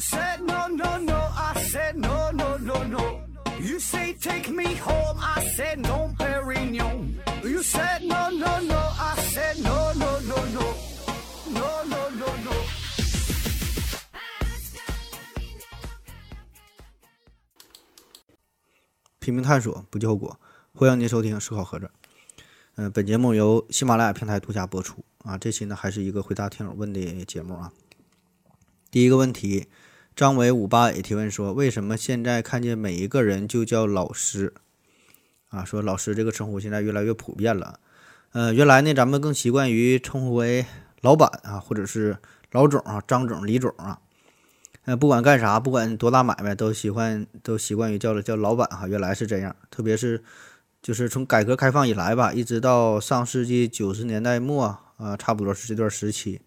[0.00, 3.20] said no no no, I said no no no no.
[3.60, 7.20] You say take me home, I said no, Perignon.
[7.44, 10.74] You said no no no, I said no no no no,
[11.52, 12.54] no no no no.
[19.18, 20.40] 拼命探索，不计后果。
[20.74, 21.86] 欢迎您收听《思考盒子》。
[22.76, 25.36] 嗯、本节目由喜马拉雅平台独家播出啊。
[25.36, 27.70] 这期呢，还是一个回答听友问的节目啊。
[28.90, 29.68] 第一个问题，
[30.20, 34.52] 张伟五八 A 提问说：为什么现在看见每一个人就叫老师？
[35.48, 37.80] 啊，说老师这个称呼现在越来越普遍了。
[38.32, 40.66] 呃，原来呢，咱们更习惯于称呼为
[41.00, 42.18] 老板啊，或者是
[42.52, 44.00] 老总啊、张总、李总啊。
[44.84, 48.86] 呃，不管干啥，不管多大买卖，都喜欢都习惯于叫了叫老板哈。
[48.86, 50.22] 原来是这样，特别是
[50.82, 54.64] 就是从改革开放以来吧，一直到上世纪九十年代末
[54.98, 56.42] 啊、差不多是这段时期，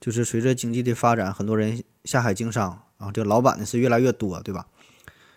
[0.00, 4.66] 就是随着经济的发展，很多人下海经商啊，这个老板呢是越来越多，对吧？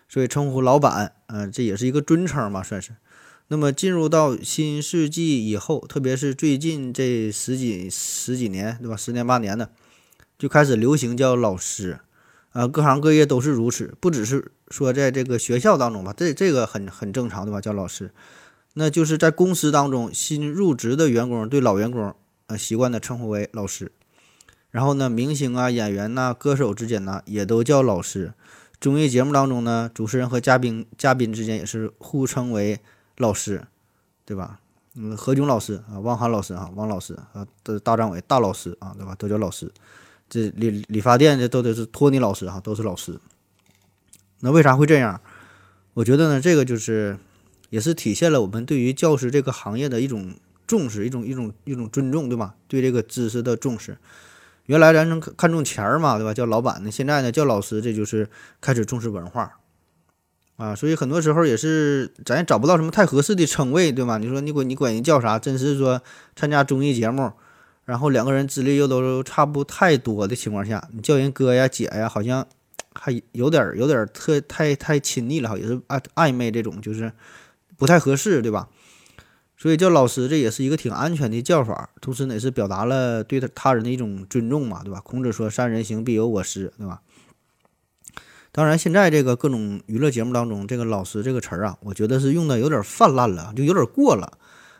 [0.08, 2.92] 所以称呼老板，呃，这也是一个尊称嘛，算是。
[3.48, 8.96] 那么进入到新世纪以后，特别是最近这十几十几年，对吧？
[8.96, 9.70] 十年八年的，
[10.38, 12.00] 就开始流行叫老师。
[12.50, 17.62] 啊，各行各业都是如此，不只是说在这个学校当中吧，这这个很很正常，对吧？
[17.62, 18.12] 叫老师，
[18.74, 22.14] 那就是在公司当中，新入职的员工对老员工，
[22.48, 23.92] 呃，习惯的称呼为老师。
[24.72, 28.32] 然后呢，明星啊、演员呐、歌手之间呢，也都叫老师。
[28.80, 32.80] 综艺节目当中呢，主持人和嘉宾嘉宾之间也是互称为
[33.18, 33.64] 老师，
[34.24, 34.58] 对吧？
[34.96, 39.14] 嗯，何炅老师啊，汪涵老师啊，汪老师啊，的大张伟大老师啊，对吧？
[39.16, 39.70] 都叫老师。
[40.28, 43.20] 这理理发店这都得是托尼老师哈，都是老师。
[44.40, 45.20] 那为啥会这样？
[45.94, 47.18] 我觉得呢，这个就是
[47.68, 50.34] 也是体现了我们对于教师这个行业的一种
[50.66, 52.54] 重视，一种一种一种尊重，对吧？
[52.66, 53.98] 对这个知识的重视。
[54.66, 56.32] 原来咱能看重钱儿嘛，对吧？
[56.32, 58.28] 叫老板呢，现在呢叫老师，这就是
[58.60, 59.58] 开始重视文化
[60.56, 60.74] 啊。
[60.74, 64.18] 所以很多时候也是咱也找不到什么太合适的称谓，对吧？
[64.18, 65.38] 你说你管你管人叫啥？
[65.38, 66.00] 真是说
[66.36, 67.32] 参加综艺节目。
[67.84, 72.46] 然后两个人资历又都差不太多的情况下，你叫人哥呀姐呀，好像
[72.94, 77.12] 还有点有点特太太亲昵了，也是暧暧昧这种，就是
[77.76, 78.68] 不太合适，对吧？
[79.62, 85.00] 所以叫老师这也是一个挺安全的叫法，同时呢也是表达了对他他人的一种尊重嘛，对吧？
[85.04, 87.00] 孔子说“善人行，必有我师”，对吧？
[88.50, 94.36] 当然，现在这个各种娱乐节目当中，这个“老师”这个词儿啊，我觉得是用的有点泛滥了，就有点过了，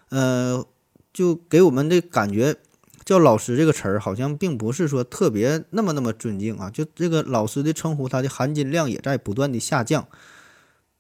[0.09, 0.67] 呃，
[1.13, 2.57] 就给我们的感觉。
[3.05, 6.69] 叫老师这个词儿，好像并不是说特别那么那么尊敬啊。
[6.69, 10.09] 就这个老师的称呼，它的含金量也在不断的下降。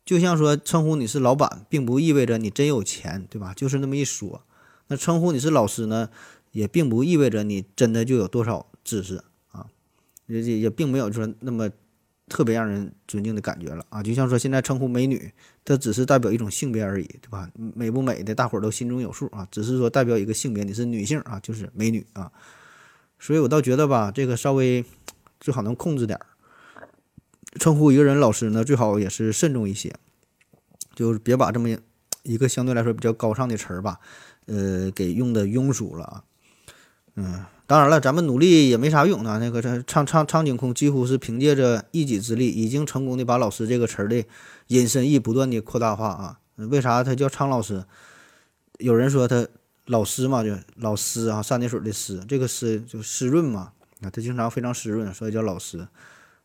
[0.04, 3.52] 就像说称呼你是老板，并不意味着你真有钱，对吧？
[3.54, 4.42] 就是那么一说。
[4.88, 6.10] 那称呼你是老师呢，
[6.50, 9.66] 也并不意味着你真的就有多少知识啊，
[10.26, 11.70] 也也并没有说那么。
[12.28, 14.02] 特别让人尊敬的感觉了啊！
[14.02, 15.30] 就像说现在称呼美女，
[15.66, 17.50] 它只是代表一种性别而已，对吧？
[17.74, 19.46] 美不美的，大伙儿都心中有数啊。
[19.50, 22.32] 只是说代表一个性别，你是女性啊，就是美女啊。
[23.18, 24.82] 所以我倒觉得吧，这个稍微
[25.40, 26.24] 最好能控制点儿。
[27.58, 29.94] 称呼一个人老师呢，最好也是慎重一些，
[30.94, 31.68] 就是别把这么
[32.22, 33.98] 一个相对来说比较高尚的词儿吧，
[34.46, 36.24] 呃，给用的庸俗了啊。
[37.16, 37.44] 嗯。
[37.64, 39.38] 当然了，咱们努力也没啥用啊。
[39.38, 44.22] 那个苍苍苍井空几乎是凭借着一己之力，已经成功的把“老师”这个词儿的
[44.66, 46.38] 引申义不断的扩大化啊。
[46.56, 47.84] 为啥他叫苍老师？
[48.78, 49.48] 有人说他
[49.86, 55.88] 老师嘛，就老师啊，三点水的师，这个师就湿润嘛啊，他经常非常湿润，所以叫老师。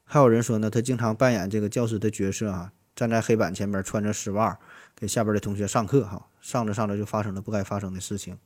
[0.10, 4.58] 还有人说呢，他经常扮演这个教师的角色啊，站在黑板前面穿着丝袜
[4.96, 8.38] 给下边的同学上课哈，上着上着就发生了不该发生的事情。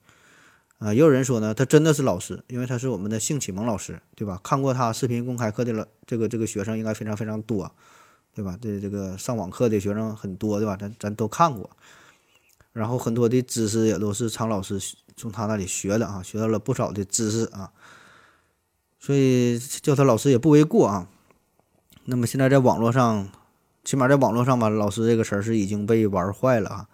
[0.79, 4.41] 啊，也有人说呢，他真的是老师，因为他是我们的性启蒙老师，对吧？
[4.43, 7.71] 看过他视频公开课的了，这个这个学生应该非常非常多，
[8.33, 8.57] 对吧？
[8.59, 10.75] 这这个上网课的学生很多，对吧？
[10.75, 11.69] 咱咱都看过，
[12.73, 14.79] 然后很多的知识也都是常老师
[15.15, 17.71] 从他那里学的啊，学到了不少的知识啊，
[18.99, 21.07] 所以叫他老师也不为过啊。
[22.11, 23.29] 那么现在在网络上，
[23.85, 26.89] 起码在网络上吧，老师这个词儿是已经被玩坏了啊。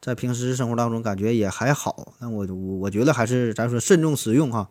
[0.00, 2.14] 在平时生活当中，感觉也还好。
[2.18, 4.68] 那我我我觉得还是咱说慎重使用哈，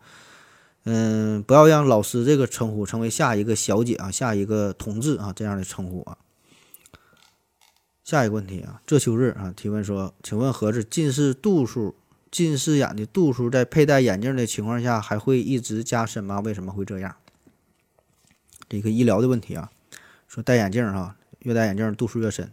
[0.83, 6.17] 嗯，不要让老师这个称呼成为下一个小姐啊，下一个同志啊这样的称呼啊。
[8.03, 11.95] 下一个问题啊，这秋日啊提问说，请问盒子近视度数、
[12.29, 16.41] 近视眼的度数在佩戴眼镜的情况下还会一直加深吗？
[16.41, 17.15] 为什么会这样？
[18.67, 19.69] 这个医疗的问题啊，
[20.35, 22.51] 说戴眼镜哈，越戴眼镜度数越深，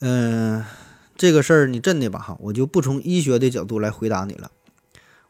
[0.00, 0.64] 嗯。
[1.16, 4.52] 这个事儿你真的吧哈，我就不从医学的角度来回答你了，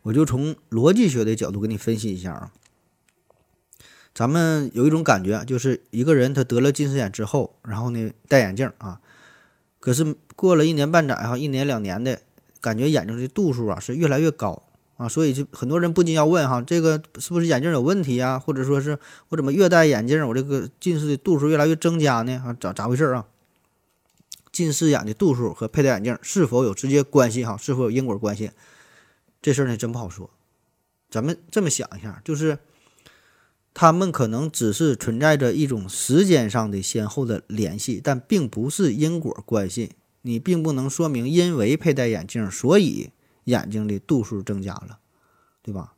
[0.02, 2.52] 我就从逻辑学的角度给你分析一下啊。
[4.14, 9.00] 咱们有一种感觉，就是一个人他得了近视眼之后，然后呢戴眼镜啊，
[9.80, 12.20] 可是过了一年半载哈，一年两年的
[12.60, 14.67] 感觉眼睛的度数啊是越来越高
[14.98, 18.38] 啊，所以就很多人不禁要问哈，这个是不是眼镜有问题啊？
[18.38, 18.98] 或者说是
[19.30, 22.42] 我怎么越戴眼镜，我这个近视的度数越来越增加呢？
[22.44, 23.24] 啊，咋咋回事啊？
[24.52, 27.56] 近视眼的度数和佩戴眼镜是否有直接关系哈？
[27.56, 28.50] 是否有因果关系？
[29.40, 30.28] 这事儿呢真不好说。
[31.08, 32.58] 咱们这么想一下，就是。
[33.74, 39.92] 他们可能只是存在着一种时间上的先后的联系，但并不是因果关系。
[40.22, 43.10] 你并不能说明因为佩戴眼镜，所以
[43.48, 44.98] 眼睛的度数增加了，
[45.62, 45.94] 对吧？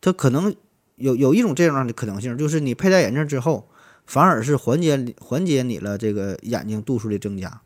[0.00, 0.54] 它可能
[0.96, 3.68] 有有一种这样的可能性，就是你佩戴眼镜之后，
[4.06, 7.60] 反而是缓解缓解你了这个眼睛度数的增加。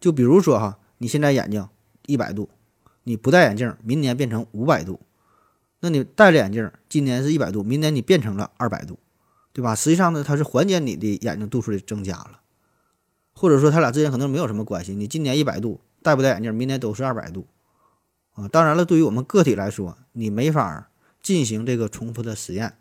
[0.00, 1.68] 就比如说哈，你现在眼睛
[2.06, 2.48] 一百度，
[3.04, 5.00] 你不戴眼镜，明年变成五百度。
[5.80, 8.98] 那你戴着眼镜，今年是一百度，明年你变成了二百度，
[9.52, 9.74] 对吧？
[9.76, 12.40] 实际上呢，它是缓解你的眼睛度数的增加了，
[13.32, 14.94] 或者说它俩之间可能没有什么关系。
[14.94, 17.46] 你今年一百度，戴不戴眼镜，明年都是二百度
[18.38, 18.48] 啊。
[18.48, 20.88] 当然了，对于我们个体来说，你没法
[21.20, 22.74] 进行这个重复的实验，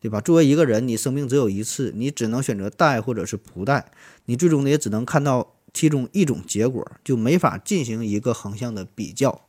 [0.00, 0.20] 对吧？
[0.20, 3.90] 作为一个人，你生命只有一次，你只能选择戴或者是不戴，
[4.26, 9.46] 你最终呢也只能看到其中一种结果，就没法进行一个横向的比较。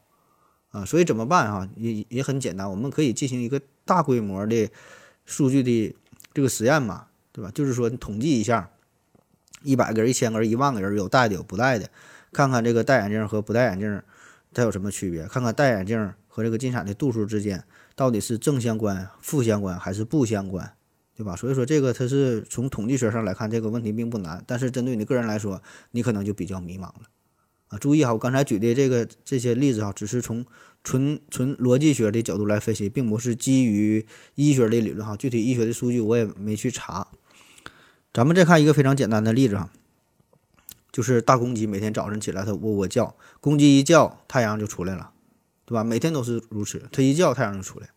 [0.72, 1.68] 啊，所以怎么办啊？
[1.76, 4.70] 也也很简单，我们可以进行一个大规模的
[5.26, 5.96] 数据的
[6.32, 7.50] 这个实验嘛，对吧？
[7.52, 8.70] 就是说，你统计一下，
[9.64, 11.90] 一百个人、一千个人、一万个人，有戴的有不戴的，
[12.32, 14.02] 看看这个戴眼镜和不戴眼镜
[14.54, 17.64] 它有什么区别，看看戴眼镜和这个近视的度数之间
[17.96, 20.74] 到底是正相关、负相关还是不相关，
[21.16, 21.36] 对吧？
[21.36, 25.62] 所以说，这个它是从统计学上来看，这个问题并不难，但是针对你个人来说，
[25.92, 27.02] 你可能就比较迷茫了。
[27.68, 30.46] 啊，注意哈，我刚才举的这个这些例子哈，只是从
[30.84, 35.16] 纯纯逻辑学的角度来分析，并不是基于医学的理论哈。
[35.16, 37.10] 具体医学的数据我也没去查。
[38.12, 39.70] 咱们再看一个非常简单的例子哈，
[40.92, 45.12] 就是大公鸡每天早晨起来它喔喔叫，公鸡一叫太阳就出来了，
[45.66, 45.84] 对吧？
[45.84, 47.90] 每天都是如此，它一叫太阳就出来，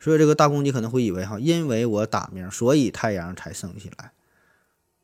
[0.00, 4.12] 所以这个大公鸡可能会以为哈，因为我打鸣，所以太阳才升起来，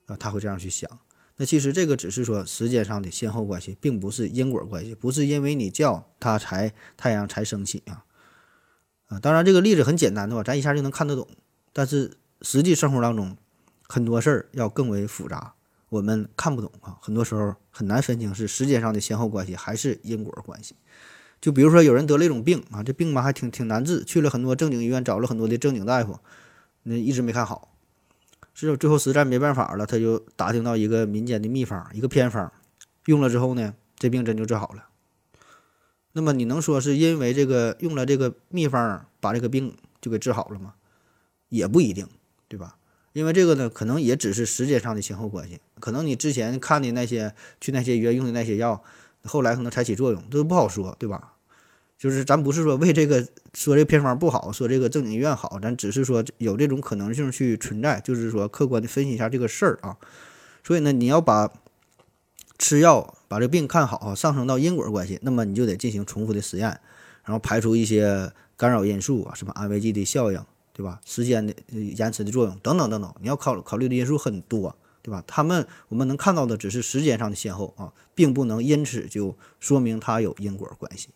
[0.07, 0.91] 啊，他会这样去想。
[1.37, 8.05] 那其实这个只是说时间上的先后关系，并不是因果关系，不是因为你叫它才太阳才升起啊
[9.07, 9.21] 啊！
[9.21, 11.29] 当然这个例子很简单的话，咱一下就能看得懂。
[11.73, 13.37] 但是实际生活当中
[13.87, 15.55] 很多事儿要更为复杂，
[15.89, 20.75] 我们看不懂啊，很多时候很难分清是时间上的先后关系还是因果关系。
[21.41, 26.19] 就比如说有人得了一种病啊，这病吧还挺挺难治，去了很多正经医院，找了很多的正经大夫，
[26.83, 27.75] 那一直没看好。
[28.55, 32.53] 是最后实在没办法了，他就打听到一个民间的秘方，一个偏方，
[33.07, 34.89] 用了之后呢，这病真就治好了。
[36.13, 40.75] 那么你能说是因为这个用了这个秘方把这个病就给治好了吗？
[41.49, 42.09] 也不一定，
[42.49, 42.78] 对吧？
[43.19, 48.81] 因为这个呢，可能也只是时间上的前后关系，可能你之前看的那些去那些医院用的那些药，
[49.25, 51.33] 后来可能才起作用，这都不好说，对吧？
[51.99, 59.97] 就是咱不是说为这个说这偏方不好，说这个正经医院好，咱只是说有这种可能性去存在，就是说客观的分析一下这个事儿啊。
[60.63, 61.53] 所以呢，你要把
[62.57, 66.69] 吃药把这病看好，上升到因果关系，那么你就得进行重复的实验，
[67.25, 70.41] 然后排除一些干扰因素啊，什么安慰剂的效应，
[70.79, 71.01] 对吧？
[71.05, 75.25] 时间的延迟的作用等等等等，你要考考虑的因素很多，对吧？
[75.27, 81.09] 他们我们能看到的只是时间上的先后啊，并不能因此就说明它有因果关系。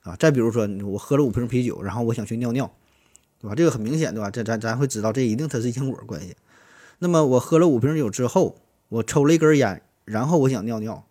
[0.00, 2.72] 啊，再比如说，我喝了五瓶啤酒，然后我想去尿尿，
[3.38, 3.54] 对吧？
[3.54, 4.30] 这个很明显，对吧？
[4.30, 6.34] 这咱咱会知道，这一定它是因果关系。
[7.00, 8.56] 那么我喝了五瓶酒之后，
[8.88, 11.06] 我抽了一根烟，然后我想尿尿，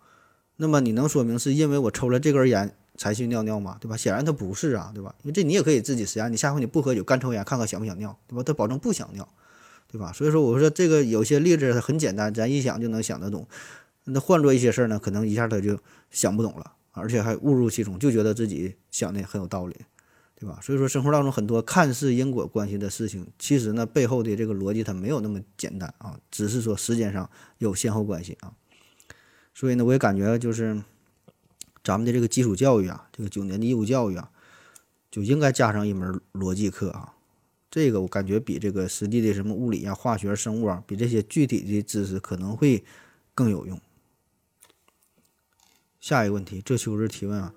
[0.55, 3.77] 那么你能说明是因为我抽了这根烟才去尿尿吗？
[3.79, 3.98] 对吧？
[3.98, 5.15] 显然他不是啊，对吧？
[5.24, 8.43] 因为这你也可以自己实验，你下回你不喝酒，干抽烟，看看想不想尿，对吧？
[8.43, 9.27] 他保证不想尿，
[9.91, 10.12] 对吧？
[10.12, 13.48] 所以说，我说这个有些例子很简单，咱一想就能想得懂。
[14.05, 15.79] 那换做一些事儿呢，可能一下他就
[16.10, 16.74] 想不懂了。
[16.93, 19.74] 而且还误入其中，就觉得自己想的很有道理，
[20.38, 20.60] 对吧？
[20.62, 27.29] 所以说，生活当中很多看似因果关系的事情，其实呢背后的这个逻辑它没有那么简单啊，只是说时间上
[27.60, 28.51] 有先后关系啊。
[29.53, 30.81] 所以呢，我也感觉就是
[31.84, 34.30] 咱们的这个基础教育啊，这个九年的义务教育啊，
[35.10, 37.16] 就应该加上一门逻辑课啊。
[37.70, 42.84] 这个我感觉比这个实际的什么物理啊、化学、生物啊，比这些具体的知识可能会
[43.34, 43.80] 更有用。
[46.00, 47.54] 下一个问题，这就是提问啊，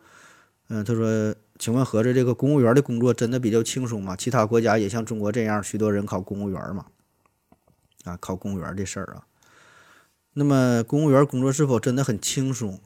[0.69, 4.15] 嗯，他说，请问合着这个公务员的工作真的比较轻松吗？
[4.15, 6.87] 其他国家也像中国这样，许多人考公务员吗？
[8.05, 9.27] 啊，考公务员这事儿啊，
[10.35, 12.79] 那么公务员工作是否真的很轻松？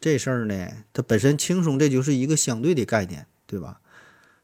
[0.00, 3.80] 这事儿呢，它本身轻松，这就是一个相对的概念，对吧？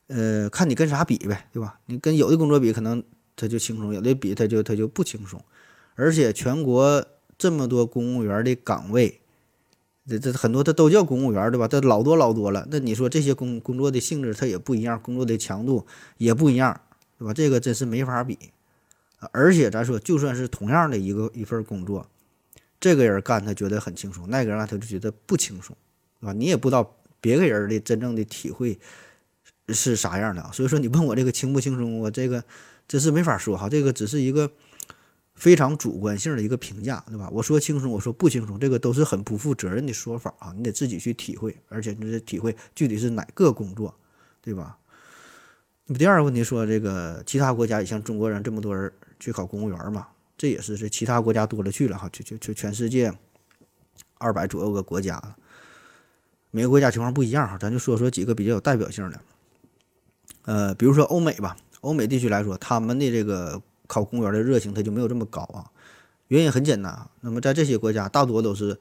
[0.08, 1.78] 呃，看你跟啥比呗，对吧？
[1.87, 3.02] 你跟有的工作比，可能
[3.37, 5.42] 它就轻松，有的比它就它就不轻松。
[5.94, 7.04] 而且全国
[7.38, 9.20] 这么多公务员的岗位，
[10.06, 11.68] 这这很多它都叫公务员，对吧？
[11.68, 12.66] 这老多老多了。
[12.70, 15.87] 那你说这些工工作的性质它也不一样，工作的强度
[16.18, 16.80] 也不一样，
[17.18, 17.32] 对吧？
[17.32, 18.38] 这个真是没法比。
[19.32, 22.06] 而且咱说，就算是同样的一个一份工作，
[22.85, 25.75] 这个人干他觉得很轻松，那个人干他就觉得不轻松，
[26.21, 26.35] 对吧？
[26.35, 28.79] 你也不知道别个人的真正的体会
[29.69, 30.47] 是啥样的。
[30.53, 32.45] 所以说，你问我这个轻不轻松，我这个
[32.87, 34.53] 这是没法说哈，这个只是一个
[35.35, 37.31] 非常主观性的一个评价，对吧？
[37.33, 43.95] 我说轻松，我说不轻松，这个都是很不负责任的说法啊，你得自己去体会，而且你得体会具体是哪个工作，
[44.43, 44.76] 对吧？
[45.87, 48.93] 那么第二个问题说，这个其他国家也像中国人这么多人。
[49.21, 53.12] 去考公务员嘛，这也是这其他国家多了去了哈，就就就全世界
[54.19, 55.37] 二百左右个国家，
[56.50, 59.21] 每个国家情况不一样哈，咱就说说几个比较有代表性的，
[60.43, 65.71] 呃，比如说欧美吧，欧美地区来说，他们的这个考公务员的热情它就没有这么高啊，
[66.26, 68.79] 原因很简单，那么在这些国家大多都是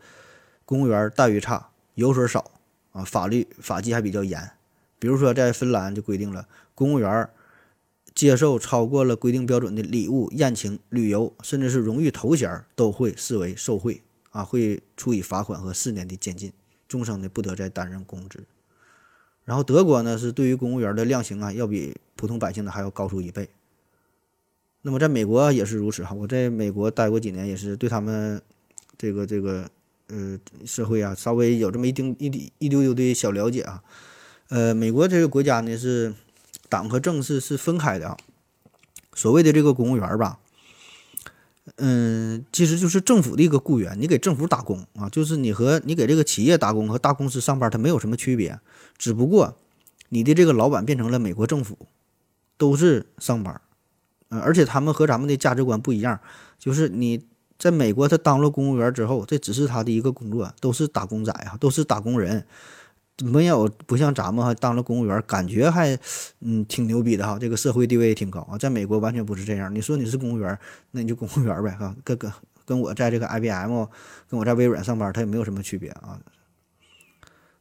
[0.66, 2.50] 公务员待遇差，油水少
[2.94, 4.52] 啊，法律法纪还比较严，
[4.98, 7.30] 比如说在芬兰就规定了公务员。
[8.16, 16.54] 接受超过了规定标准的礼物、宴请、旅游，甚至是荣誉头衔，都会视为受贿啊，会处以罚款和四年的监禁，
[16.88, 18.44] 终生的不得再担任公职。
[19.46, 23.50] 然后德国呢，是对于公务员的量刑啊，要比普通百姓的还要高出一倍。
[24.84, 28.40] 那么在美国也是如此哈，我在美国待过几年，也是对他们
[28.96, 29.68] 这个这个
[30.08, 33.84] 呃社会啊，稍微有这么一丁一滴一丢丢的小了解啊。
[34.50, 36.14] 呃，美国这个国家呢是。
[36.74, 38.18] 党和政是是分开的啊，
[39.14, 40.40] 所谓的这个公务员吧，
[41.76, 48.60] 嗯，其实就是政府的一个雇员，你给政府打工啊，就是你和你给这个企业打工和大公司上班，它没有什么区别，
[48.98, 49.56] 只不过
[50.10, 51.78] 你的这个老板变成了美国政府，
[52.58, 53.62] 都是上班，
[54.30, 56.20] 嗯，而且他们和咱们的价值观不一样，
[56.58, 57.24] 就是你
[57.60, 62.48] 在美国他当了公务员之后，这只是他的一个工作，都是打工仔啊，都是打工人。
[63.22, 65.96] 没有不像咱们哈当了公务员，感觉还
[66.40, 68.58] 嗯挺牛逼的哈，这个社会地位也挺高啊。
[68.58, 69.74] 在美国完全不是这样。
[69.74, 70.58] 你说你是公务员，
[70.92, 72.32] 那你就公务员呗哈，跟跟
[72.66, 73.86] 跟我在这个 IBM，
[74.28, 76.20] 跟我在微软上班，它也没有什么区别啊。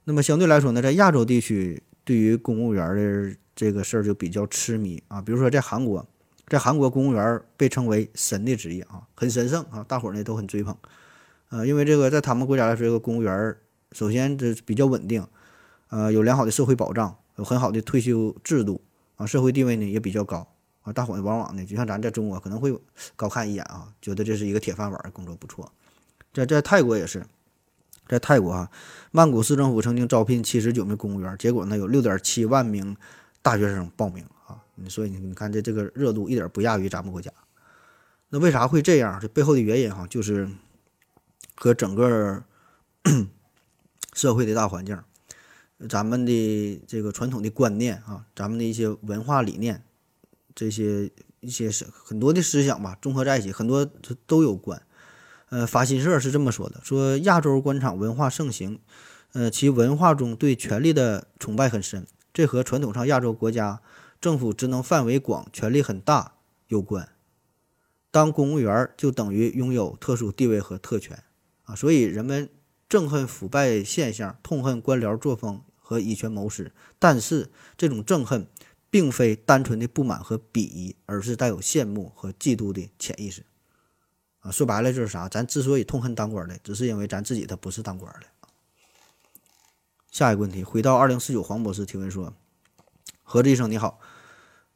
[0.04, 5.20] 那么相对来说呢，在亚洲地区，对于公务员的这个事儿就比较痴迷啊。
[5.20, 6.08] 比如说在韩国，
[6.48, 10.74] 在韩国公务员被称为神的职业啊，很神圣啊，大伙儿呢都很追捧。
[11.50, 13.54] 呃，因为这个在他们国家来说，这个公务员
[13.92, 15.22] 首先这比较稳定。
[15.92, 18.80] 呃，有良好的社会保障，有很好的退休制度
[19.16, 20.48] 啊，社会地位呢也比较高
[20.80, 20.90] 啊。
[20.90, 22.74] 大伙往往呢，就像咱在中国可能会
[23.14, 25.70] 高看一眼啊，觉得这是一个铁饭碗，工作不错。
[26.32, 27.26] 在在泰国也是，
[28.08, 28.70] 在泰国啊，
[29.10, 32.96] 曼谷市政府曾经招聘七十九名公务员，结果呢有六点七万名
[33.42, 34.56] 大学生报名啊。
[34.88, 37.30] 所以你你看这这个热度一点不亚于咱们国家。
[38.30, 39.20] 那为啥会这样？
[39.20, 40.48] 这背后的原因哈，就是
[41.54, 42.42] 和整个
[44.14, 44.98] 社会的大环境。
[45.88, 49.82] 咱们的这个传统的观念啊，咱们的一些文化理念，
[50.54, 51.10] 这些
[51.40, 53.84] 一些是很多的思想吧，综合在一起，很多
[54.26, 54.80] 都有关。
[55.50, 58.78] 呃，法新社是这么说的：说亚洲官场文化盛行，
[59.32, 63.82] 呃，其文化中对权力的崇拜很深，这和传统上亚洲国家
[64.20, 66.34] 政府职能范围广、权力很大
[66.68, 67.08] 有关。
[68.10, 71.22] 当公务员就等于拥有特殊地位和特权
[71.64, 72.48] 啊，所以人们
[72.88, 75.62] 憎恨腐败现象，痛恨官僚作风。
[75.92, 78.46] 和以权谋私，但是这种憎恨
[78.88, 83.44] 并非单纯的不满和鄙夷，而是带有羡慕和嫉妒的潜意识。
[84.40, 85.28] 啊，说白了就是啥？
[85.28, 88.26] 咱之所以痛恨当官的，只是因为咱自己他不是当官的。
[90.10, 92.34] 下一个问题，回到二零四九黄博士提问说
[93.22, 94.00] ：“何志医生你好。”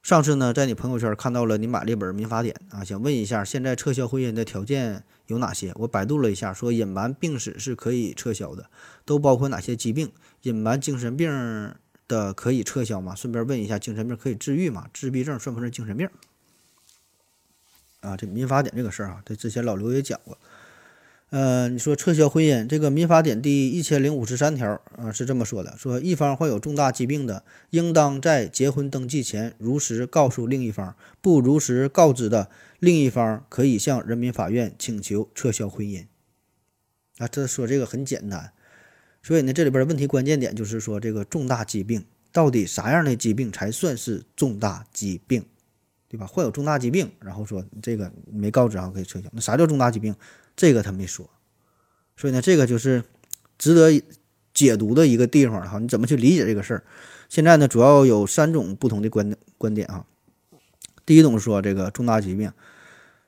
[0.02, 5.72] 上次呢，在你朋友圈看到了你买了一本《民法典》啊，想问一下，现在撤销婚姻的条件有哪些？
[5.74, 8.70] 我百度了一下，说隐瞒病史是可以撤销的，
[9.04, 10.12] 都包括哪些疾病？
[10.46, 11.74] 隐瞒精神病
[12.06, 13.16] 的可以撤销吗？
[13.16, 14.88] 顺便问一下，精神病可以治愈吗？
[14.94, 16.08] 自闭症算不算精神病？
[18.00, 20.38] 啊，这《民法典》这个事儿啊，这之前老刘也讲过。
[21.30, 32.48] 呃，你说撤销婚姻，这个民法典第一千零五十三条啊是这么说的：说一方患有重大疾病的，应当在结婚登记前如实告诉另一方；不如实告知的
[32.78, 36.06] 另一方，可以向人民法院请求撤销婚姻。
[37.18, 38.52] 啊，这说这个很简单。
[39.26, 45.44] 所以呢，这里边的问题关键点就是说，这个重大疾病到底啥样的疾病才算是重大疾病，
[46.08, 46.24] 对吧？
[46.24, 49.28] 患有重大疾病，然后说这个没告知啊，可以撤销。
[49.32, 50.14] 那啥叫重大疾病？
[50.54, 51.28] 这个他没说，
[52.16, 53.02] 所以呢，这个就是
[53.58, 54.00] 值得
[54.54, 55.80] 解读的一个地方哈。
[55.80, 56.84] 你怎么去理解这个事儿？
[57.28, 60.06] 现在呢，主要有三种不同的观观点啊。
[61.04, 62.52] 第一种说这个重大疾病。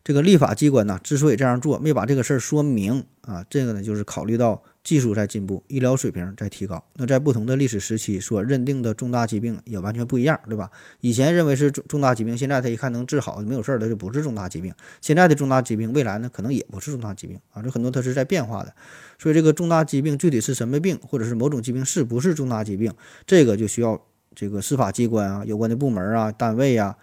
[0.09, 6.83] 这个立法机关呢，之所以这样做，没把这个事儿说明啊，这个呢，就是考虑到技术在进步，医疗水平在提高。
[6.95, 10.71] 那在不同的历史时期所认定的重大疾病也完全不一样，对吧？
[11.03, 14.73] 以前认为是重重大疾病，现在他一看能治好，没有事儿，他就不是重大疾病。
[15.03, 17.61] 现在的重大疾病，未来呢，可能也不是重大疾病啊。
[17.61, 18.73] 这很多它是在变化的，
[19.19, 22.91] 所以这个重大疾病具体是什么病，或者是某种疾病是不是重大疾病，
[23.27, 24.03] 这个就需要
[24.35, 26.97] 这个司法机关啊、有关的部门啊、单位啊。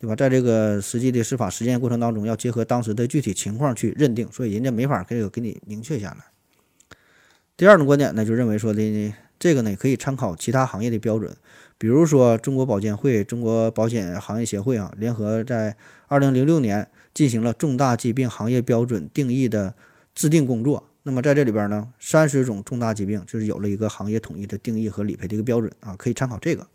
[0.00, 0.16] 对吧？
[0.16, 6.24] 在这个实际的司法实践过程当中，要结合当时的具体情况去认定，所以人家没法给给你明确下来。
[7.54, 8.80] 第二种观点呢，就认为说的
[9.38, 11.36] 这个呢，可以参考其他行业的标准，
[11.76, 15.76] 比如说中国保监会、中国保险行业协会啊，联合在
[16.08, 19.74] 二零零六年进行了重大疾病行业标准定义的
[20.14, 20.88] 制定工作。
[21.02, 26.66] 那么在这里边呢，三十种重大疾病就是有了一个行业统一的定义和理赔的一个标准啊，可以参考这个。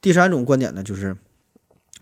[0.00, 1.16] 第三种观点呢，就是。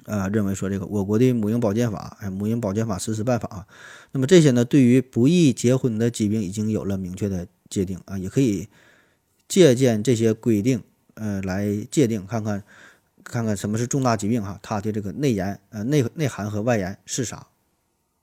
[0.06, 3.66] 呃，认为说这个我国的母婴保健法，哎，母婴保健法实施办法啊，
[4.12, 8.68] 那么这些呢，对于不宜结婚的疾病已经有了明确的界定啊，也可以
[9.48, 10.82] 借鉴这些规定，
[11.14, 12.62] 呃，来界定看看
[13.22, 17.46] 看看什么是重大疾病哈，它的这个内延呃内内涵和外延是啥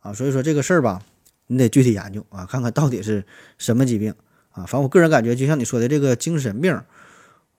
[0.01, 0.13] 啊？
[0.13, 1.01] 所以说这个事儿吧，
[1.47, 3.25] 你得具体研究啊，看看到底是
[3.57, 4.13] 什么疾病
[4.51, 4.65] 啊。
[4.65, 6.79] 反正我个人感觉，就像你说的这个精神病，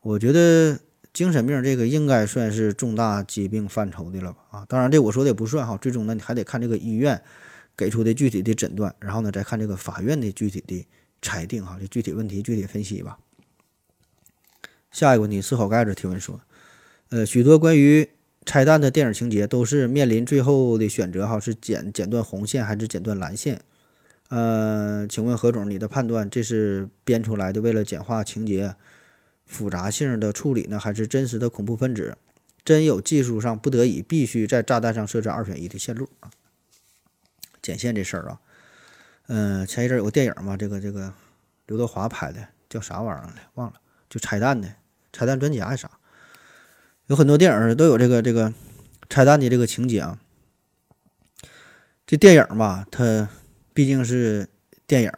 [0.00, 0.78] 我觉得。
[1.12, 4.38] 精神病这个应该算是重大疾病范畴的了吧？
[4.50, 7.20] 啊，当然这我说的也不算哈，最终呢你还得看这个医院
[7.76, 10.86] 给出的具体的诊断，然后呢再看这个法院的具体的
[11.20, 13.18] 裁定哈，这具体问题具体分析吧。
[14.90, 16.40] 下一个问题，思考盖子提问说，
[17.10, 18.08] 呃，许多关于
[18.46, 23.60] 拆弹的电影情节都是面临最后的选择哈，是剪剪断红线还是剪断蓝线？
[24.30, 28.74] 呃，请问何总，你的判断这是编出来的，为了简化情节？
[29.52, 32.16] 复杂性的处理呢，还是真实的恐怖分子？
[32.64, 36.30] 真有技术上不得已必须在炸弹上设置二选一的线路啊？
[37.60, 38.40] 剪线这事儿啊，
[39.26, 41.12] 嗯，前一阵有个电影嘛，这个这个
[41.66, 43.48] 刘德华拍的，叫啥玩意儿来？
[43.54, 43.74] 忘了，
[44.08, 44.74] 就拆弹的，
[45.12, 45.90] 拆弹专家还是啥？
[47.08, 48.54] 有很多电影都有这个这个
[49.08, 50.18] 拆弹的这个情节啊。
[52.06, 53.28] 这电影吧，它
[53.74, 54.48] 毕竟是
[54.86, 55.12] 电影，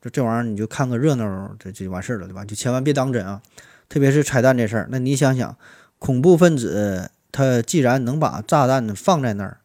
[0.00, 2.44] 这这玩意儿你就看个热闹，这就完事儿了，对吧？
[2.44, 3.42] 就千万别当真啊！
[3.88, 5.56] 特别是拆弹这事儿，那你想想，
[5.98, 9.58] 恐怖分子他既然能把炸弹放在那儿，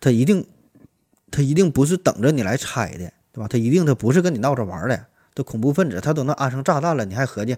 [0.00, 0.46] 他一定
[1.30, 3.48] 他一定不是等着你来拆的，对吧？
[3.48, 5.06] 他一定他不是跟你闹着玩的。
[5.34, 7.56] 这恐怖分子他都能安上炸弹了，你还合计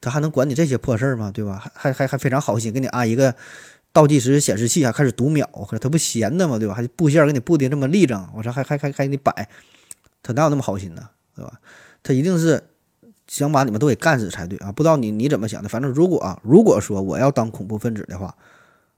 [0.00, 1.30] 他还能管你这些破事儿吗？
[1.32, 1.64] 对吧？
[1.74, 3.34] 还还还非常好心给你安一个
[3.92, 5.48] 倒计时显示器，还开始读秒，
[5.80, 6.58] 他不闲的吗？
[6.58, 6.74] 对吧？
[6.74, 9.48] 还布线给你布的这么立正，我说还还还还给你摆，
[10.22, 11.08] 他哪有那么好心呢？
[11.34, 11.60] 对吧？
[12.02, 12.62] 他一定是。
[13.28, 14.70] 想把你们都给干死才对啊！
[14.72, 15.68] 不知道你你怎么想的？
[15.68, 18.36] 反正如果啊，如果说我要当恐怖分子的话，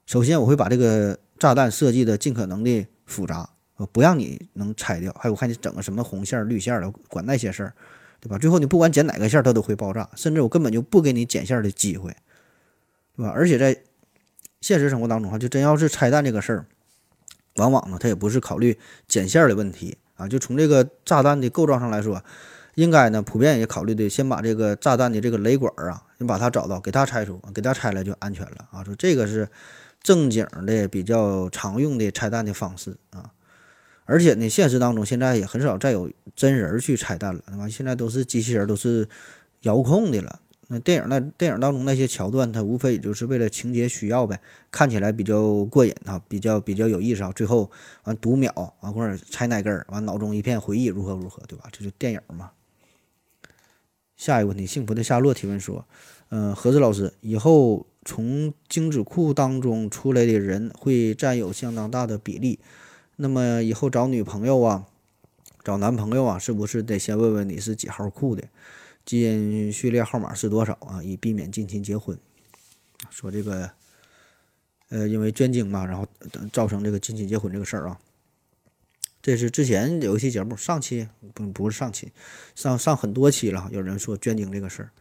[0.05, 5.15] 首先我会把这个炸弹设计的尽可能的复杂，呃，不让你能拆掉。
[5.19, 7.73] 还有我看你整个什么红线绿线的，管那些事儿，
[8.19, 8.37] 对吧？
[8.37, 12.13] 最后你不管剪哪个线，它都会爆炸，甚至我根本就不给你剪线的机会，
[13.15, 13.31] 对吧？
[13.33, 13.77] 而且在
[14.59, 16.65] 现实生活当中哈，就真要是拆弹这个事儿，
[17.55, 22.21] 往往呢，它也不是考虑剪线的问题啊，就从这个炸弹的构造上来说。
[22.75, 28.83] 应该呢，普遍也考虑的，先把这个炸弹的这个雷管啊，你把它找到，给它拆除，给它拆了就安全了啊。
[28.83, 29.47] 说这个是
[30.03, 33.31] 正经的、比较常用的拆弹的方式啊。
[34.03, 37.67] 而且呢，现实当中现在也很少再有真人去拆弹了，对吧？
[37.67, 39.07] 现在都是机器人，都是
[39.61, 40.39] 遥控的了。
[40.67, 47.31] 那电影那电影当中那些桥段，它无非也就是为了情节需要呗，看起来比较过瘾啊，比较比较有意思啊。
[47.35, 47.71] 最后
[48.03, 51.65] 完读秒完或者拆哪根儿，完脑中一片回忆，如何如何，对吧？
[51.71, 52.51] 这就电影嘛。
[54.15, 55.85] 下一个问题，幸福的夏洛提问说
[56.29, 62.59] ：“嗯，何子老师，以后从精子库当中出来的人会占有相当大的比例，
[63.17, 64.85] 那么以后找女朋友啊，
[65.63, 68.43] 找男朋友啊，是不是得先问问你是几号库的，
[69.03, 72.17] 基因序列号码是多少啊，以避免近亲结婚？”
[73.11, 73.69] 说这个，
[74.89, 76.07] 呃，因为捐精嘛，然后
[76.53, 77.99] 造成这个近亲结婚这个事儿啊。
[79.25, 82.11] 这是之前有一期节目，上期不不是上期，
[82.53, 83.67] 上上很多期了。
[83.71, 84.91] 有人说捐精这个事儿，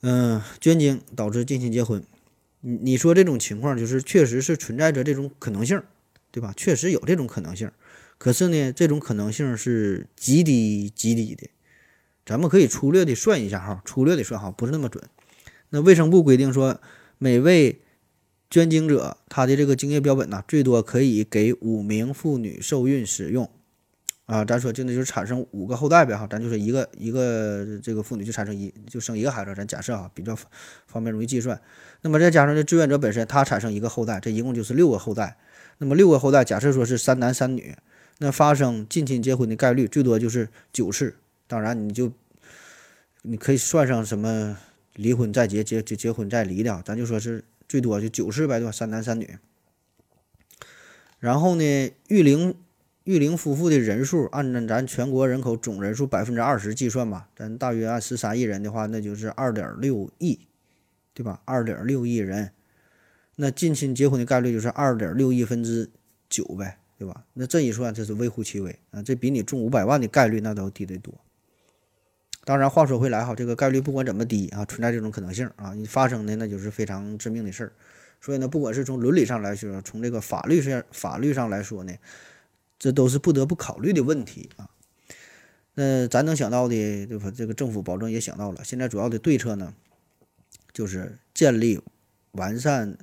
[0.00, 2.02] 嗯，捐精导致近亲结婚，
[2.62, 5.82] 你你说这种情况就是确实是存在着这种可能性，
[6.30, 6.54] 对吧？
[6.56, 7.70] 确实有这种可能性，
[8.16, 11.46] 可是呢，这种可能性是极低极低的。
[12.24, 15.04] 咱们可以粗略的算一下哈，粗略的算哈，不是那么准。
[15.68, 16.80] 那卫生部规定说，
[17.18, 17.82] 每位
[18.50, 23.50] 捐精者，他的这个精液标本呢，最多可以给五名妇女受孕使用，
[24.24, 30.34] 啊，咱说就那就是产生五个后代呗哈，咱就是一个一个这个妇女就产生一就生一个孩子，咱假设啊比较
[30.86, 31.60] 方便容易计算。
[32.00, 35.36] 那么再加上这志愿者本身，他产生一个后代，这一共就是六个后代。
[35.78, 37.76] 那么六个后代，假设说是三男三女，
[38.18, 41.16] 那发生近亲结婚的概率最多就是九次。
[41.46, 42.12] 当然，你就
[43.22, 44.56] 你可以算上什么
[44.94, 48.72] 离婚再结结结结婚再离的，咱就说是最多就九次呗，对吧？
[48.72, 49.38] 三男三女。
[51.20, 52.54] 然后呢，育龄
[53.04, 60.38] 育龄夫妇的人数，按照咱全国人口总人数百分之二十计算吧，咱大约按十三亿人的话，那就是二点六亿，
[61.12, 61.42] 对吧？
[61.44, 62.52] 二点六亿人，
[63.36, 65.90] 那近亲结婚的概率就是二点六亿分之
[66.30, 67.24] 九呗，对吧？
[67.34, 71.12] 那这一算，这是微乎其微啊，这比你中五百万的概率那都低得多。
[72.48, 77.72] 当然，话说回来哈，这个概率不管怎么低啊，存在这种可能性啊，你发生的那就是非常致命的事儿。
[78.22, 81.92] 所以呢，不管是从伦理上来说，从这个法律上法律上来说呢，
[82.78, 84.70] 这都是不得不考虑的问题啊。
[85.74, 87.30] 那咱能想到的，对吧？
[87.30, 88.64] 这个政府保证也想到了。
[88.64, 89.74] 现在主要的对策呢，
[90.72, 91.78] 就是建立
[92.32, 92.96] 完善、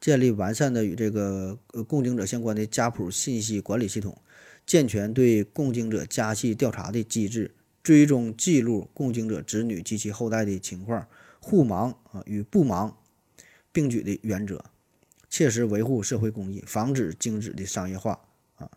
[0.00, 4.16] 建立完善的与这个呃供经者相关的家谱信息管理系统，
[4.64, 7.50] 健全对供经者家系调查的机制，
[7.86, 11.06] 追踪记录供经者子女及其后代的情况，
[11.38, 12.92] 互盲啊与不盲。
[13.70, 14.64] 并举的原则，
[15.30, 18.18] 切实维护社会公益，防止精子的商业化
[18.56, 18.68] 啊。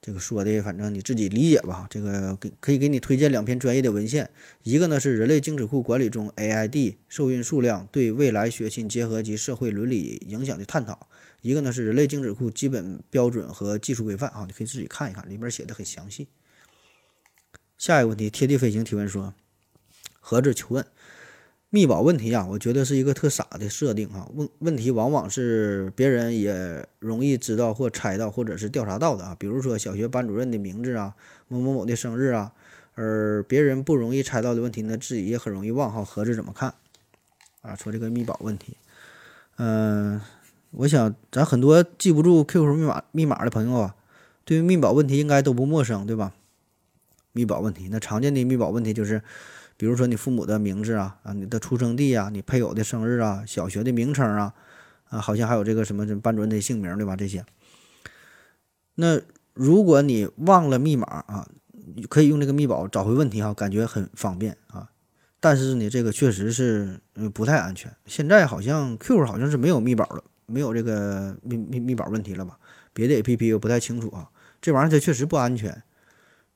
[0.00, 1.88] 这个说的，反正你自己理解吧。
[1.90, 4.30] 这个给可以给你推荐两篇专业的文献，
[4.62, 11.08] 一个呢是人类精子库管理中 AID 受孕数量对未来血亲结合及社会伦理影响的探讨，
[11.42, 14.44] 一个呢是人类精子库基本标准和技术规范啊。
[14.46, 16.28] 你可以自己看一看，里面写的很详细。
[17.78, 19.34] 下一个问题，贴地飞行提问说，
[20.20, 20.84] 何子求问。
[21.68, 24.30] 密保问题啊，我觉得是一个特傻的设定啊。
[24.34, 29.36] 问问题往往是别人也容易知道或猜到，或者是调查到的啊。
[29.38, 31.14] 比如说小学班主任的名字啊，
[31.48, 32.52] 某某某的生日啊，
[32.94, 36.02] 而别人不容易猜到的问题呢，自己也很容易忘哈。
[36.04, 36.72] 盒子怎么看
[37.60, 37.74] 啊？
[37.74, 38.76] 说这个密保问题，
[39.58, 40.20] 嗯，
[40.70, 43.96] 我想咱很多记不住 QQ 密码密码的朋友啊，
[44.44, 46.32] 对于密保问题应该都不陌生，对吧？
[47.36, 49.22] 密保问题，那常见的密保问题就是。
[49.78, 54.54] 比如说你父母的名字啊，啊，你的出生地啊，你配偶的生日啊，小学的名称啊，
[55.10, 57.14] 啊，好像还有这个什么班主任的姓名对吧？
[57.14, 57.44] 这些。
[58.94, 59.20] 那
[59.52, 61.46] 如果你忘了密码啊，
[62.08, 64.88] 可以用这个密保找回问题哈，感觉很方便啊。
[65.40, 66.98] 但是呢，这个确实是
[67.34, 67.94] 不太安全。
[68.06, 72.58] 现在好像 Q 好像是没有密保了，没有这个密密密保问题了吧？
[72.94, 74.30] 别的 APP 我不太清楚啊。
[74.62, 75.82] 这玩意儿它确实不安全，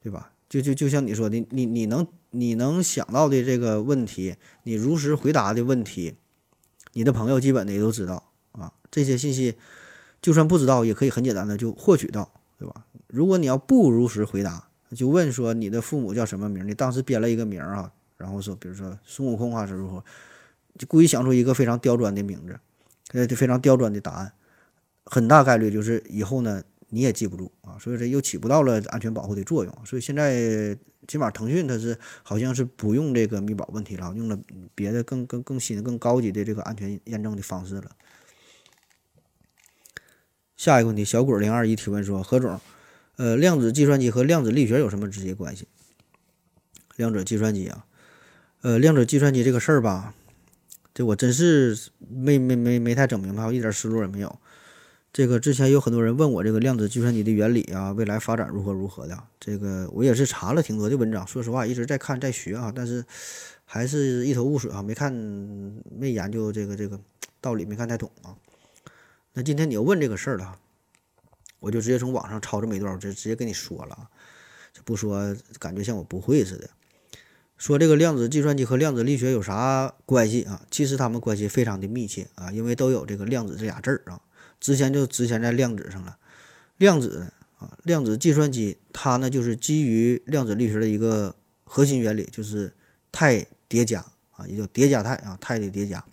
[0.03, 0.33] 对吧？
[0.51, 2.07] 就就就像你说的，你你能。
[2.33, 6.15] 你能想到的这个问题，你如实回答的问题，
[6.93, 8.73] 你的朋友基本的也都知道啊。
[8.89, 9.57] 这些信息
[10.23, 12.87] 就算不知道，也可以很简单的就获取到，对吧？
[13.09, 16.65] 如果你要不如实回答，就问说你的父母叫什么名？
[16.65, 20.05] 你当时编了一个名啊，然后说，比如说孙悟空啊，是如何，
[20.79, 22.61] 就故意想出一个非常刁钻的名字，
[23.13, 24.33] 呃，非常刁钻的答案，
[25.05, 29.75] 很大概率就是以后呢你也记不住啊，所以说又起不到了安全保护的作用。
[29.85, 30.79] 所以现在。
[31.09, 34.39] 起码腾讯它是好像是不用这个密保问题了，用了
[34.77, 37.97] 别的更更更新、更高级的这个安全验证的方式了。
[40.57, 42.61] 下一个问题，小鬼零二一提问说：何总，
[43.17, 45.67] 呃，量子计算机和量子力学有什么直接关系？
[46.95, 47.87] 量子计算机啊，
[48.61, 50.15] 呃，量子计算机这个事儿吧，
[50.95, 54.39] 这我真是没没没没太整明白，我一点思路也没有。
[55.13, 59.25] 这个之前有很多人问我这个量子计算机的原理啊，未来发展如何如何的。
[59.41, 63.05] 这个我也是查了挺多的文章，说实话一直在看在学啊，但是
[63.65, 67.01] 还是一头雾水啊，没看没研究这个这个
[67.41, 68.37] 道理，没看太懂啊。
[69.33, 70.57] 那今天你要问这个事儿了，
[71.59, 74.09] 我就直接从网上抄这么一段，我就直接跟你说了，
[74.73, 76.71] 就不说感觉像我不会似的。
[77.59, 80.63] 说这个量子计算机和量子力学有啥关系啊？
[80.71, 84.21] 其实他们关系非常的密切啊，因为都有这个量子这俩字儿啊。
[84.61, 86.19] 之前就之前在量子上了，
[86.77, 92.73] 量子啊，量子计算机它呢就是基于量子力学的一个核心原理，就是
[93.11, 94.05] 态叠加
[94.37, 96.05] 啊，也叫叠加态啊，态的叠加。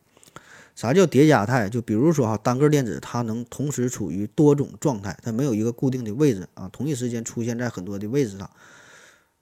[0.75, 1.67] 啥叫叠加态？
[1.67, 8.49] 就比如说哈，单个电子它能同时处于多种状态，它没有一个固定的位置啊，同一时间出现在很多的位置上。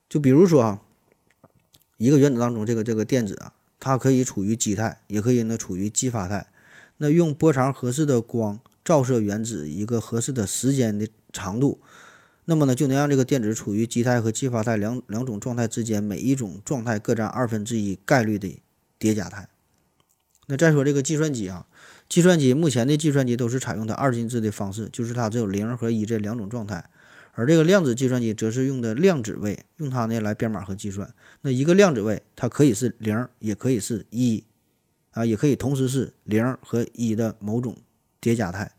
[0.08, 0.80] 就比如说啊，
[1.98, 6.46] 一个原子当中这个这个电子啊，它可以处于基态，也可以呢处于激发态。
[6.96, 8.58] 那用波长合适的光。
[8.86, 11.80] 照射原子一个合适的时间的长度，
[12.44, 18.62] 那么呢就能让这个电子处于基态和激发态两两种状态之间，每一种状态各占二分之一概率的
[18.96, 19.48] 叠加态。
[20.46, 21.66] 那再说这个计算机啊，
[22.08, 26.88] 计算机目前的计算机都是采用的二进制的方式，就是它只有零和一这两种状态，
[27.32, 31.12] 而这个量子计算机则是用的量子位，用它呢来编码和计算。
[31.40, 34.44] 那一个量子位，它可以是零，也可以是一，
[35.10, 37.76] 啊，也可以同时是零和一的某种
[38.20, 38.70] 叠加态。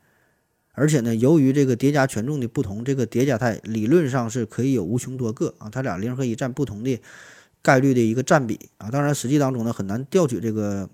[0.80, 7.02] 而且呢，由于这个叠加权重的不同，这个叠加态理论上是可以有无穷多个啊，它俩零和一占不同的
[7.64, 8.92] 概率的一个占比啊。
[8.92, 10.88] 当然，实际当中呢很难调取这个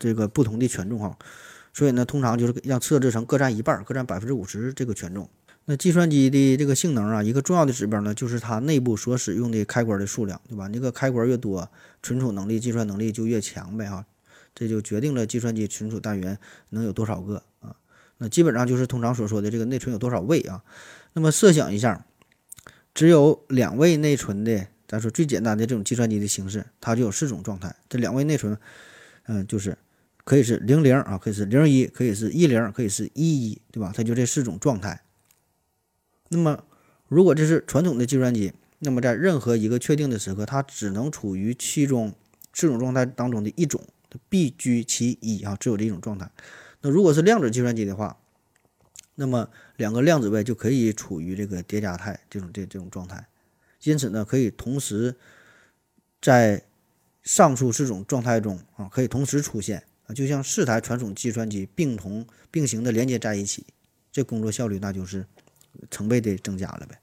[0.00, 1.18] 这个不同的权重哈，
[1.74, 5.28] 所以呢，通常就是让设置成各占一半，各占百分之五十这个权重。
[5.66, 10.68] 那计算机的这个性能啊，一个重要的指标呢，就是它内部所使用的开关的数量，对吧？
[10.68, 11.70] 那个开关越多，
[12.02, 14.06] 存储能力、计算能力就越强呗哈，
[14.54, 16.38] 这就决定了计算机存储单元
[16.70, 17.42] 能有多少个。
[18.18, 20.62] 那基本上就是通常所说的这个内存有多少位啊？
[21.14, 22.06] 那么设想一下，
[22.94, 27.74] 只有两位内存的，咱说最简单的这种计算机的形式，它就有四种状态。
[27.88, 28.56] 这两位内存，
[29.26, 29.76] 嗯，就是
[30.24, 33.92] 可以是零零啊，可以是零一，可以是一零，可以是一一，对吧？
[33.94, 35.02] 它就这四种状态。
[36.28, 36.64] 那么，
[37.08, 42.12] 如果这是传统的计算机，那么在任何一个确定的时刻，它只能处于其中
[42.52, 43.80] 四种状态当中的一种，
[44.28, 46.30] 必居其一啊，只有这一种状态。
[46.84, 48.18] 那如果是量子计算机的话，
[49.14, 53.26] 那么两个量子位就可以处于这个叠加态这种这这种状态，
[53.84, 55.16] 因此呢，可以同时
[56.20, 56.62] 在
[57.22, 63.64] 上述四种状态中啊，可以同时出现啊，就像四台传统计算机并同并行的连接在一起，
[64.12, 65.24] 这工作效率那就是
[65.90, 67.00] 成倍的增加了呗。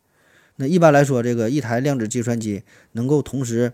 [0.58, 3.74] 那一般来说，这个一台量子计算机能够同时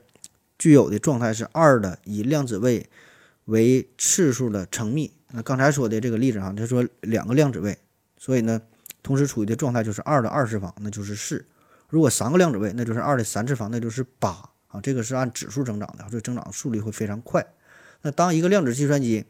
[0.57, 2.87] 具有的状态是二的以量子位
[3.43, 5.11] 为次数的乘幂。
[5.31, 7.77] 那刚才说的这个例子哈，他说两个量子位，
[8.17, 8.61] 所以呢，
[9.03, 11.45] 同时处于的状态就是二的二次方，那就是四。
[11.89, 14.29] 如果三个量子位，那就是二的三次方，那就是八
[14.67, 14.79] 啊。
[14.81, 17.45] 这个是按指数增长的，所以增长速率会非常快。
[18.01, 19.25] 那当一个量子计算机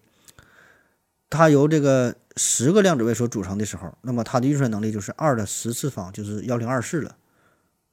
[1.30, 7.16] 它由这个十个量子位所组成的时候，那么它的运算能力就是二的十次方，就是幺零二四了。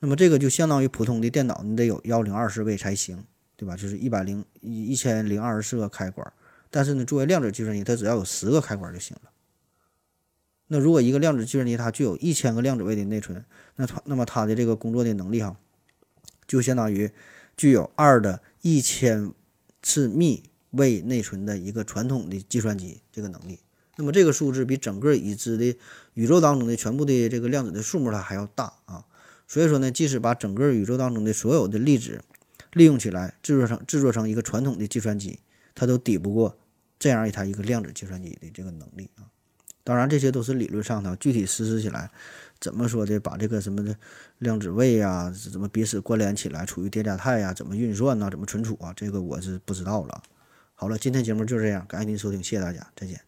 [0.01, 3.25] 那么这个就相当于普通的电脑，你得有幺零二四位才行，
[3.57, 3.77] 对吧？
[3.77, 6.31] 就是一百零一一千零二十四个开关。
[6.75, 9.31] 但是呢，作为量子计算机，它只要有十个开关就行了。
[10.67, 13.45] 那如果一个量子计算机它具有一千个量子位的内存，
[13.77, 15.57] 那它那么它的这个工作的能力哈，
[16.49, 17.13] 就相当于
[17.57, 19.33] 具有二的一千
[19.85, 23.61] 次幂位内存的一个传统的计算机这个能力。
[23.97, 25.79] 那么这个数字比整个已知的
[26.15, 29.05] 宇宙当中的全部的这个量子的数目它还要大啊。
[29.47, 32.21] 所以说呢，即使把整个宇宙当中的所有的粒子
[32.73, 35.39] 利用起来，制作成制作成一个传统的计算机，
[35.77, 36.59] 它都抵不过。
[37.05, 39.29] 这样一台一个量子计算机的这个能力啊，
[39.83, 42.11] 当然这些都是理论上的，具体实施起来
[42.59, 43.21] 怎么说的？
[43.21, 43.95] 把这个什么的
[44.39, 48.31] 量子位呀，怎么彼此关联起来，处于叠加态呀，怎么运算呢？
[48.31, 48.91] 怎么存储啊？
[48.97, 50.23] 这个我是不知道了。
[50.75, 53.21] 好了，今天节目就这样，感谢您收听，谢谢大家，再见。